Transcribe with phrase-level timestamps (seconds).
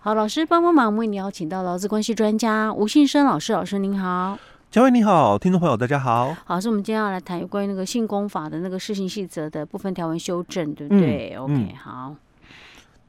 [0.00, 4.38] 好，老师帮帮忙，为你邀请到劳资关系专家吴信生老师，老师您好。
[4.70, 6.36] 嘉威你好，听众朋友大家好。
[6.44, 12.14] 好，是我们今天要来谈有关于那个性工法的那个施行细则的部分条文修正，对不对、嗯、？OK，、嗯、好。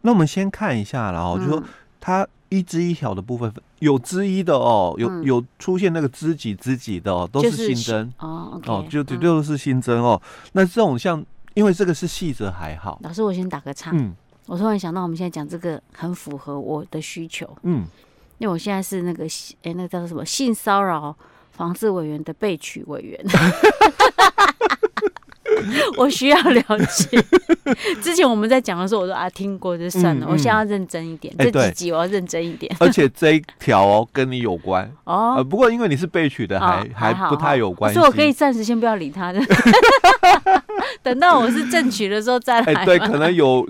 [0.01, 1.63] 那我们先看一下然后、嗯、就说
[2.01, 10.49] 它一之一条的部分有之一的哦，有、嗯、有出现那个知己知己的哦，都是新增、就是、哦哦，就就就是新增哦、嗯。
[10.53, 11.23] 那这种像。
[11.55, 13.91] 因为这个是细则还好，老师，我先打个岔。
[13.91, 14.13] 嗯，
[14.49, 17.47] 我突然想到，我们现在讲这个很符合我的需求。
[17.61, 17.85] 嗯，
[18.39, 19.25] 因为我现在是那个
[19.61, 21.15] 哎，那个叫做什么性骚扰
[21.51, 23.23] 防治委员的被取委员。
[25.97, 27.23] 我需要了解。
[28.01, 30.25] 之前我们在讲的时候，我说啊，听过就算了。
[30.25, 32.75] 嗯嗯、我现在要认真一点，这几集我要认真一点。
[32.79, 35.43] 而且这一条哦，跟你有关哦、呃。
[35.43, 37.99] 不过因为你是被取的，还、哦、还，还不太有关系。
[37.99, 39.39] 所以我可以暂时先不要理他的，
[41.03, 42.73] 等到我是正取的时候再来。
[42.73, 43.67] 哎，对，可能有。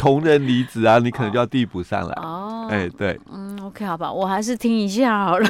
[0.00, 2.66] 同仁离职啊，你可能就要递补上来哦。
[2.70, 5.46] 哎、欸，对，嗯，OK，好吧，我还是听一下好了。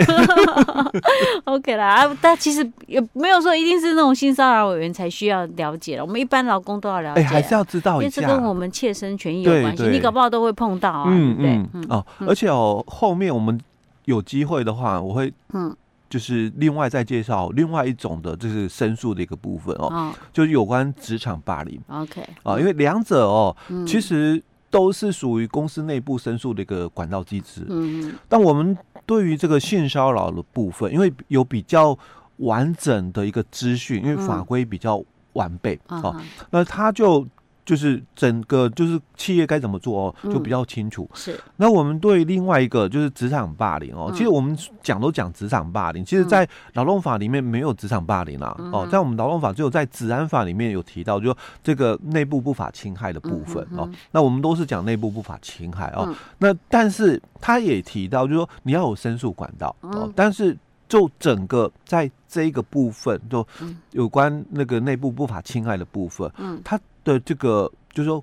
[1.46, 11.04] OK 啦，啊但其实也没有说一定是那种性骚扰委员才需要了解了，我们一般劳工都要了解，哎、欸，还是要知道一下，因为这跟我们切身权益有关系，你搞不好都会碰到啊。
[11.06, 13.60] 嗯对嗯，嗯哦，而且哦，后面我们
[14.06, 15.72] 有机会的话，我会嗯。
[16.10, 21.80] 就是另外再介绍另外一种的，就是申诉的一个部分哦，哦就是有关职场霸凌。
[21.88, 27.64] OK 啊，因为两者哦、嗯，其实都是属于公司内部申诉的一个管道机制。
[27.68, 31.96] 嗯，但我们对于这个性骚扰的部分，因为有比较
[32.38, 35.02] 完整的一个资讯，因为法规比较
[35.34, 37.26] 完备啊、那他就。
[37.70, 41.08] 就是整个就是企业该怎么做哦，就比较清楚。
[41.12, 41.40] 嗯、是。
[41.56, 48.56] 那我们对另外一个就是职场霸凌哦，其实我们讲都讲职场霸凌，其实在劳动法里面没有职场霸凌啊。
[48.72, 53.88] 哦，在我们劳动法只有在治安法里面有提到，就说这个内部不法侵害的部分哦。
[54.10, 56.12] 那我们都是讲内部不法侵害哦。
[56.38, 60.12] 那但是他也提到，就是说你要有申诉管道哦。
[60.16, 63.46] 但是就整个在这一个部分，就
[63.92, 66.76] 有关那个内部不法侵害的部分，嗯，他。
[67.04, 68.22] 的这个就是说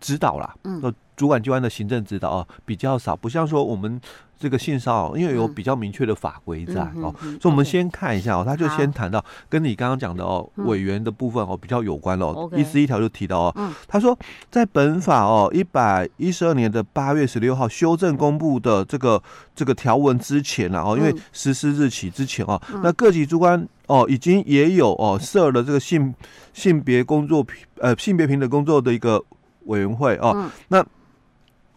[0.00, 0.80] 指导啦，嗯，
[1.20, 4.00] 主管机关的行政指导啊比较少，不像说我们
[4.38, 14.18] 这个性骚扰，因为有比较明确的法规在哦，所以我们先看一下哦，他就先谈到跟你刚刚讲的哦委员的部分哦比较有关哦，一十一条就提到哦，他说
[14.50, 19.22] 在本法哦一百一十二年的八月十六号修正公布的这个
[19.54, 23.68] 这个条文之前呢哦，因为实施日起之前哦，那各级主管。
[23.86, 26.14] 哦，已经也有哦设了这个性
[26.52, 29.20] 性别工作平呃性别平等工作的一个
[29.64, 30.86] 委员会哦、嗯，那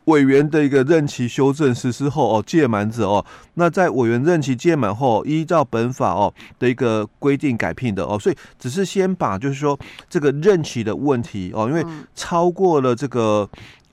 [0.06, 3.26] 委员的一个任期修正实施后哦届满者哦，
[3.56, 13.50] 那在委员任期届满后，依照本法哦的一个规定改聘的哦，所以只是先把就是说这个任期的问题哦，因为超过了这个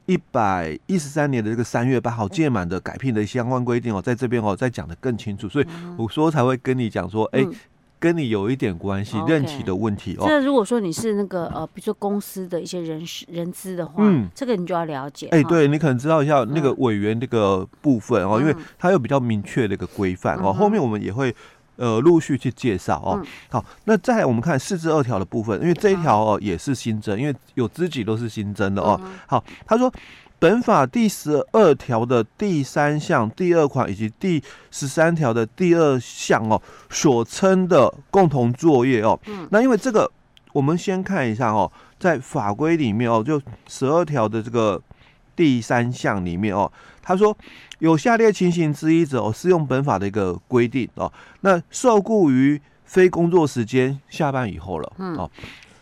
[0.07, 5.67] 一百一十三年的这个三月八号届满的改聘的相关规定哦，在这边哦再讲得更清楚，所以
[5.97, 7.49] 我说才会跟你讲说，哎、欸。
[8.01, 10.25] 跟你有一点关系，任期的问题哦。
[10.27, 15.27] 那如果说你是那个呃，比如说公司的一些人事人资的话，嗯，这个你就要了解。
[15.27, 20.51] 哎、欸，对你可能知道一下那个委员这个部分哦，嗯、因为它有比较明确的一个规范哦。
[20.51, 21.35] 后面我们也会
[21.77, 23.27] 呃陆续去介绍哦、嗯。
[23.51, 28.99] 好，那再来我们看四至二条的部分，因为这一条哦也是新增，因为有知己都是新增的哦。
[29.27, 29.93] 好，他说。
[30.41, 40.11] 本法第十二条的第三项第二款以及第十三条的第二项哦，所称的共同作业哦，嗯，那因为这个，
[40.55, 44.81] 我们先看一下哦，在法规里面哦，就十二条的这个
[45.37, 47.37] 第三项里面哦，他说
[47.81, 51.13] 有下列情形之一者哦，适用本法的一个规定哦，
[51.43, 55.31] 那受雇于非工作时间下班以后了，嗯，哦，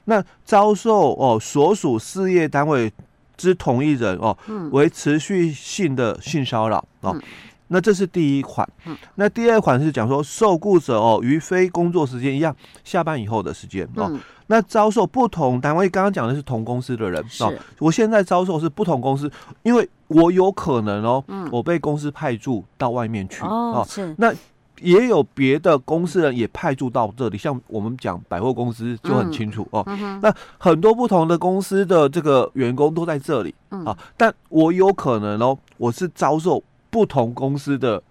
[0.06, 2.92] 那遭受哦所属事业单位。
[3.38, 4.36] 之同一人哦，
[4.72, 7.22] 为持续性的性骚扰哦、嗯，
[7.68, 8.68] 那这是第一款。
[8.84, 12.54] 嗯、那第二款是讲说受雇者哦，于非工作时间一样
[12.84, 19.30] 下班以后的时间哦、嗯，那遭受不同单位，刚刚讲的是同公司的人哦，我现在遭受是不同公司，
[19.62, 24.14] 因为我有可能哦，嗯、我被公司派驻到外面去哦，是。
[24.18, 24.34] 那。
[24.80, 29.84] 也有别的公司人也派驻到这里，像我们讲百货公司就很清楚哦。
[30.22, 38.02] 那很多不同的公司的这个员工都在这里、嗯、啊，但我有可能哦，我是遭受不同公司的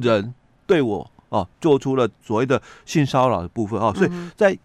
[0.00, 0.34] 人
[0.66, 4.56] 对我啊做出了所谓的性骚扰的部分啊，所以在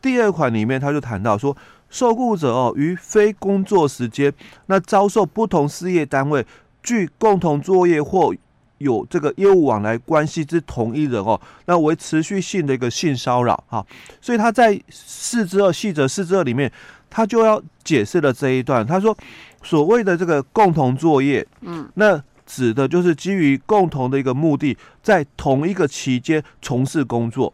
[0.00, 1.56] 第二款里面他就谈到说，
[1.88, 4.32] 受雇者哦于非工作时间，
[4.66, 6.44] 那遭受不同事业单位
[6.82, 8.34] 具共同作业或
[8.78, 13.84] 有这个业务往来关系之同一人哦，那为持续性的一个性骚扰哈，
[14.20, 16.70] 所以他在四之二细则四之二里面，
[17.08, 18.86] 他就要解释了这一段。
[18.86, 19.16] 他说，
[19.62, 27.52] 所谓的这个共同作业，嗯，那指的就是基于共同的一个目的，在同一个期间从事工作。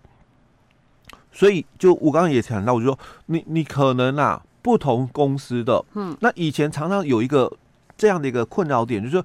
[1.33, 7.51] 所以，就我刚刚也谈到，我就说你你可能啊，不同公司的，嗯，那以前常常有一个
[7.97, 9.25] 这样的一个困扰点，就是说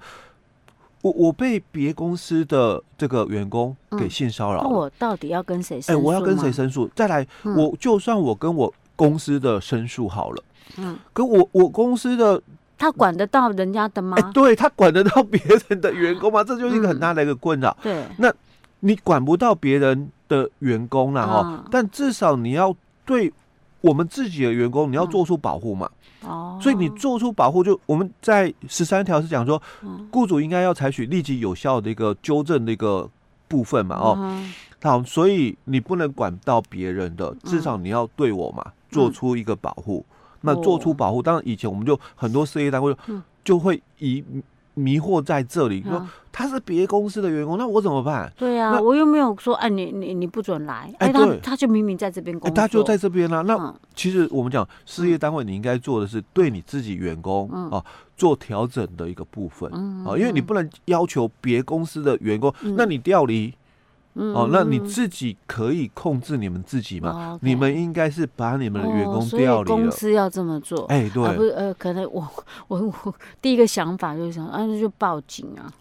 [1.08, 5.80] 我我被别公司的这个员工给性骚扰，那我到底要跟谁？
[5.88, 6.90] 哎，我要跟谁申诉？
[6.96, 10.44] 再来，我就算我跟我公司的申诉好了，
[10.78, 12.42] 嗯，可我我公司的。
[12.80, 14.16] 他管得到人家的吗？
[14.18, 16.44] 欸、对，他管得到 别人的员工吗？
[16.44, 17.76] 这就是一个很大的一个困扰。
[17.82, 18.32] 对，那
[18.82, 23.34] 你管不到别人的员工了哈，但至少你要对
[23.82, 25.90] 我们自己的员工，你要做出保护嘛。
[26.24, 29.62] 哦，所以你做出保护，就我们在十三条是讲说，
[30.12, 33.10] 雇主应该要采取立即有效的一个纠正的一个
[33.48, 33.96] 部分嘛。
[33.96, 34.44] 哦，
[34.82, 40.04] 好，所以你不能管到别人的，至少你要对我嘛，做出一个保护。
[40.42, 42.96] 那做出保护，当然以前我们就很多事业单位
[43.44, 44.24] 就会以
[44.78, 48.32] 迷惑在这里，说他是别公司的员工，那我怎么办？
[48.38, 53.42] 对呀，我又没有说，哎，你你你不准来，哎，他他就明明在这边工作，他就在这边啦。
[53.42, 57.84] 那其实我们讲事业单位，你应该做的是对你自己员工啊
[58.16, 59.72] 做调整的一个部分
[60.06, 63.54] 啊，因为你不能要求别公司的员工，那你调离。
[64.18, 67.10] 哦，那你自己可以控制你们自己嘛？
[67.10, 69.76] 哦 okay、你们应该是把你们的员工调离了。
[69.76, 70.86] 公司要这么做。
[70.86, 72.28] 哎、欸，对，不是呃，可能我
[72.68, 75.72] 我我第一个想法就是想，啊，那就报警啊！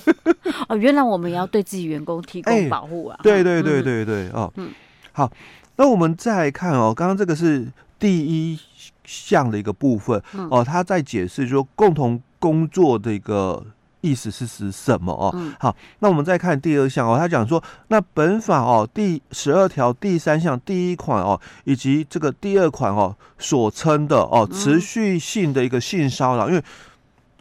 [0.68, 3.16] 哦，原来我们也要对自己员工提供保护啊！
[3.18, 4.70] 欸、对对对对对，哦，嗯，
[5.12, 5.30] 好，
[5.76, 7.66] 那我们再来看哦，刚刚这个是
[7.98, 8.58] 第一
[9.04, 13.62] 项的一个部分、嗯、哦，他在解释说共同工作的一个。
[14.04, 15.30] 意思是指什么哦？
[15.34, 17.16] 嗯、好，那我们再看第二项哦。
[17.18, 26.62] 他讲说，那本法哦第十二条第三项第一款哦，以及这个第二款哦所称的哦持续性的一个性骚扰，嗯、因为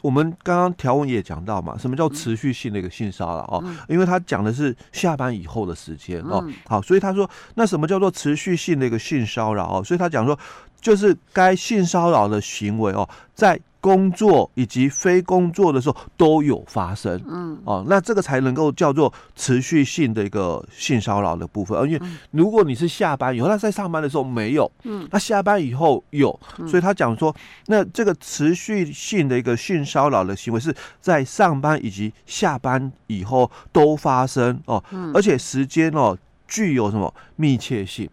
[0.01, 3.61] 我们刚刚条文也讲到嘛，什么叫持续性的一个性骚扰哦？
[3.65, 6.41] 嗯、因为他讲的是下班以后的时间哦。
[6.47, 9.83] 嗯、好，所以他说，那什么叫做持续性的一个性骚扰哦？
[9.83, 10.39] 所以他讲说，
[10.83, 21.77] 就是该性骚扰的行为哦，在工作以及非工作的时候都有发生，嗯，哦，那这个才能够叫做持续性的一个性骚扰的部分。
[21.77, 22.01] 而因为
[22.31, 26.37] 如果你是下班以后，那在上班的时候没有，嗯，那下班以后有，
[26.67, 27.33] 所以他讲说，
[27.67, 34.83] 那这个持续性的一个性骚扰的行为是在上班以及下班以后都发生哦，
[35.13, 37.13] 而且时间哦具有什么？
[37.35, 38.09] 密切性，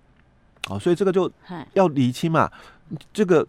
[0.69, 1.31] 哦，所以这个就
[1.73, 2.51] 要厘清嘛，
[3.13, 3.47] 这个。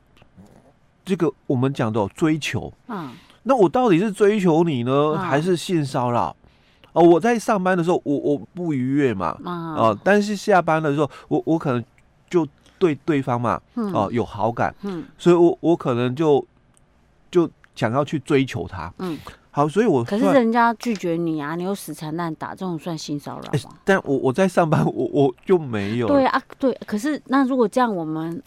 [1.04, 3.10] 这个我们讲的追求，嗯，
[3.42, 6.34] 那我到底是追求你呢，嗯、还是性骚扰？
[6.94, 11.84] 哦，我在上班的时候，我我不愉悦嘛，嗯、啊，但是下班的时候，我我可能
[12.30, 12.48] 就
[12.78, 16.46] 对对方嘛，嗯、啊，有好感，嗯，所以我我可能就
[17.32, 19.18] 就想要去追求他，嗯，
[19.52, 23.50] 好，所以我可是人家拒绝你啊，你又死缠烂打，这种算性骚扰吗？
[23.54, 28.42] 欸、但我我在上班， 我我就没有，对啊，对，可是那如果这样，我们。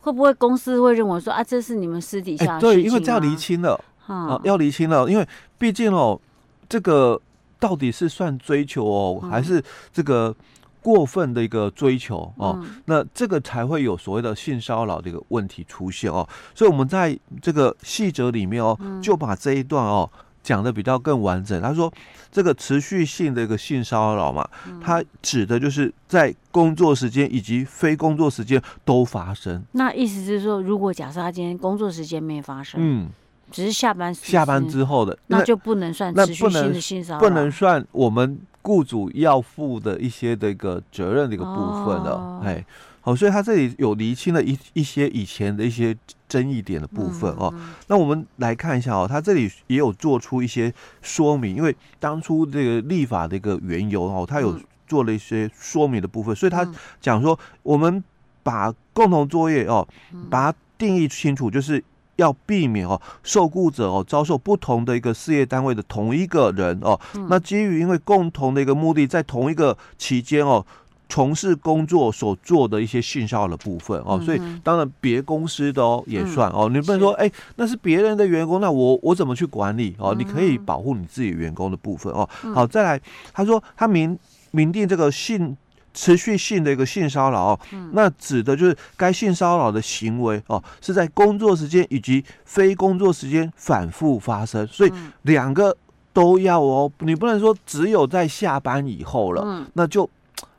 [0.00, 2.60] 会不会公司会认为说啊，这是你们私底下？
[2.60, 5.26] 对，因为这要厘清了啊，要厘清了，因为
[5.56, 6.20] 毕竟哦，
[6.68, 7.18] 这个
[7.58, 10.36] 到底是算追求哦，还是这个
[10.84, 12.62] 过分的一个追求哦？
[12.84, 16.28] 那这个才会有所谓的性骚扰的一个问题出现哦。
[16.54, 20.08] 所以，我们在这个细则里面哦，就把这一段哦。
[20.44, 21.58] 讲的比较更完整。
[21.62, 21.90] 他说，
[22.30, 24.46] 这个持续性的一个性骚扰嘛，
[24.78, 29.64] 它指的就是在工作时间以及非工作时间都发生。
[29.72, 33.08] 那意思是说，如果假设他今天工作时间没发生，嗯，
[33.50, 42.64] 只是下班下班之后的，那就不能算持续性的性骚扰，不能算我们雇主要负的一些这个责任的一个部分了，哎、哦。
[43.04, 45.94] 好，所以他这里有厘清了一一些以前的一些
[46.26, 47.52] 争议点的部分哦。
[47.86, 56.66] 那我们来看一下哦，他这里也有做出一些说明，因为当初这个立法的一个缘由哦，他有做了一些说明的部分，所以他
[56.98, 58.02] 讲说，我们
[58.42, 59.86] 把共同作业哦，
[60.30, 61.84] 把它定义清楚，就是
[62.16, 70.64] 要避免哦，受雇者哦遭受不同的一个事业单位的同一个人哦，那基于因为共同的一个目的，在同一个期间哦。
[71.06, 80.14] 从事工作所做的一些性骚扰的部分哦，所以当然别公司的哦也算哦，你不能说哎，那是别人的员工，那我我怎么去管理哦？
[80.16, 82.28] 你可以保护你自己员工的部分哦。
[82.54, 83.00] 好，再来，
[83.34, 84.18] 他说他明
[84.50, 85.54] 明定这个性
[85.94, 87.60] 持续性的一个性骚扰哦，
[87.92, 95.74] 那指的就是该性骚扰的行为哦是在工作时间以及非工作时间反复发生，所以两个
[96.12, 100.10] 都要哦，你不能说只有在下班以后了，那就。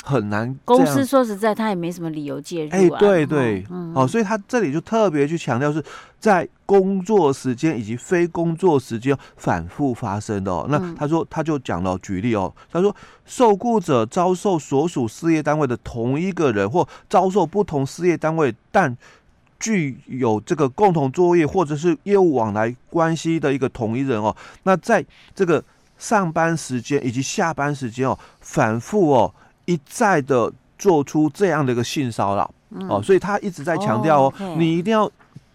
[0.06, 0.56] 很难。
[0.64, 2.72] 公司说实在，他也没什么理由介入。
[2.72, 5.84] 哎，对对，哦，所以他这里就特别去强调是
[6.20, 10.68] 在工作时间以及非工作时间反复发生的哦。
[10.70, 12.96] 那他说，他就讲了举例哦，他说
[13.26, 18.96] 受雇者遭受所属事业单位的同一个人，或遭受不同事业单位但
[19.60, 25.64] 具有这个共同作业或者是业务往来关系的一个同一人哦，那在这个
[25.98, 29.34] 上班时间以及下班时间哦，反复哦
[29.66, 32.50] 一再的做出这样的一个性骚扰。
[32.90, 35.10] 哦，所以他一直在强调哦，你一定要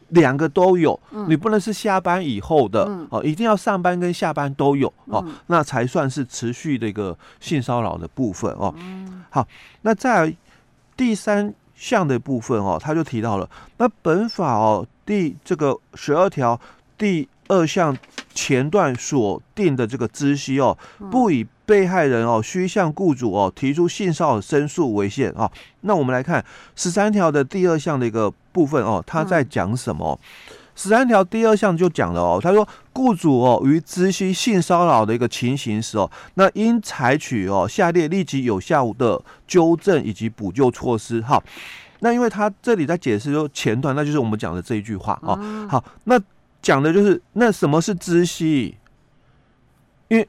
[0.09, 0.99] 两个都有，
[1.29, 8.75] 你不能是下班以后的哦，一定要上班跟下班都有哦，那才算是持续的一个性骚扰的部分哦。
[9.31, 9.47] 好，
[9.83, 10.35] 那在
[10.97, 11.55] 第三。
[11.83, 16.61] 项的部分哦，他就提到了，那本法哦第这个十二条
[16.99, 17.97] 第二项
[18.33, 20.79] 前段所定的这个知悉哦，
[21.11, 25.51] 不以被害人哦需向雇主哦提出性骚扰申诉为限啊。
[25.81, 26.45] 那我们来看
[26.77, 30.19] 十三条的第二项的一个部分哦，他在讲什么？
[30.77, 41.43] 十三条第二项就讲了哦，他说雇主哦于知悉性骚扰的一个情形时哦，那应采取哦下列立即有效的纠正以及补救措施哈。
[41.99, 45.39] 那因为他这里在解释说前段，那就是我们讲的这一句话哦。
[45.69, 46.19] 好，那
[46.63, 48.77] 讲的就是那什么是知悉？
[50.09, 50.29] 因为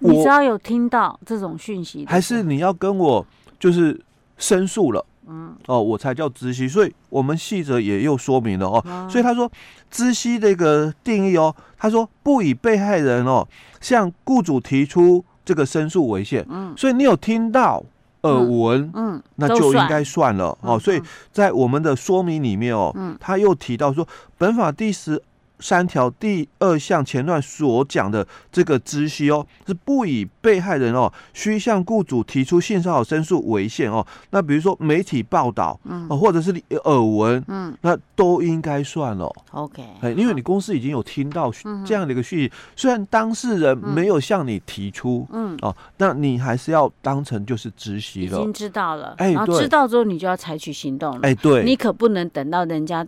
[0.00, 3.24] 你只要有听到这种讯息，还是你要跟我
[3.58, 4.00] 就是
[4.36, 5.04] 申诉了。
[5.30, 8.82] 嗯，哦，我才叫知悉，所以我们细则也又说明了哦。
[8.86, 9.50] 嗯、所以他说
[9.90, 13.46] 知悉这个定义哦，他说不以被害人哦
[13.80, 16.44] 向雇主提出这个申诉为限。
[16.48, 17.84] 嗯，所以你有听到
[18.22, 20.78] 耳闻，嗯，嗯，那就应该算了哦。
[20.78, 21.00] 所以
[21.30, 25.22] 在我们的说明里面哦，嗯，他又提到说本法第十。
[25.60, 34.06] 三条第二项前段所讲的这个知悉哦，是不以被害人哦需向雇主提出性骚扰申诉为限哦。
[34.30, 36.50] 那比如说媒体报道，嗯，或者是
[36.84, 39.32] 耳闻，嗯，那都应该算了。
[39.52, 41.52] OK，哎，因为你公司已经有听到
[41.84, 53.06] 这样的一个讯息，虽然当事人没有向你提出，嗯，哦，那你还是要当成就是知悉了，已经知道了，哎，然后知道之后你就要采取行动了，哎，对，你可不能等到人家。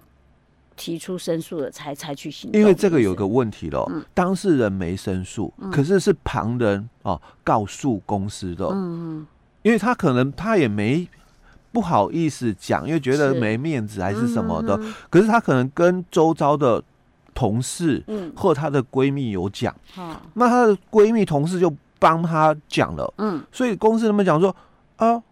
[0.76, 9.26] 提出申诉的才采取行动，因为这个有个问题了，嗯、当事人没申诉，嗯、可是是旁人哦告诉公司的，嗯，
[9.62, 11.06] 因为他可能他也没
[11.72, 16.82] 不好意思讲，因为觉得没面子还是什么的，是可是他可能跟周遭的
[17.34, 24.54] 同事，嗯，或她的闺蜜有讲，嗯、那她的闺蜜同事就帮她讲了，嗯，所以公司他们讲说
[24.96, 25.22] 啊。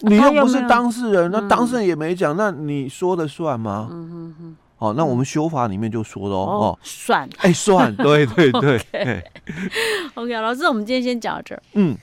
[0.00, 3.88] 你又不是当事人，那当事人也没讲，那你说的算吗？
[3.90, 4.56] 嗯哼哼。
[4.78, 8.80] 哦，那我们修法里面就说了哦，算，哎，算，对对对。
[10.14, 11.62] OK，老师，我们今天先讲到这儿。
[11.74, 11.96] 嗯。